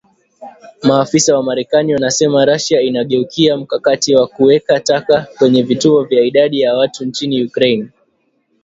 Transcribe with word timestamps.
Maafisa 0.83 1.35
wa 1.35 1.43
marekani 1.43 1.93
wanasema 1.93 2.45
Russia 2.45 2.81
“inageukia 2.81 3.57
mkakati 3.57 4.15
wa 4.15 4.27
kuweka 4.27 4.79
taka 4.79 5.27
kwenye 5.37 5.63
vituo 5.63 6.03
vya 6.03 6.21
idadi 6.23 6.59
ya 6.61 6.75
watu 6.75 7.05
nchini 7.05 7.43
Ukraine.” 7.45 7.89